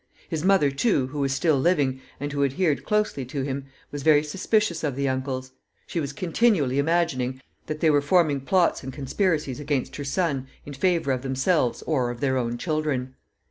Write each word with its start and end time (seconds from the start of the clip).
His 0.29 0.43
mother, 0.43 0.71
too, 0.71 1.05
who 1.09 1.19
was 1.19 1.31
still 1.31 1.59
living, 1.59 2.01
and 2.19 2.31
who 2.33 2.43
adhered 2.43 2.83
closely 2.85 3.23
to 3.25 3.43
him, 3.43 3.67
was 3.91 4.01
very 4.01 4.23
suspicious 4.23 4.83
of 4.83 4.95
the 4.95 5.07
uncles. 5.07 5.51
She 5.85 5.99
was 5.99 6.11
continually 6.11 6.79
imagining 6.79 7.39
that 7.67 7.81
they 7.81 7.91
were 7.91 8.01
forming 8.01 8.41
plots 8.41 8.81
and 8.81 8.91
conspiracies 8.91 9.59
against 9.59 9.97
her 9.97 10.03
son 10.03 10.47
in 10.65 10.73
favor 10.73 11.11
of 11.11 11.21
themselves 11.21 11.83
or 11.83 12.09
of 12.09 12.19
their 12.19 12.35
own 12.35 12.57
children. 12.57 13.13